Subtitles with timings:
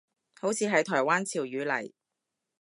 [0.39, 1.91] 好似係台灣潮語嚟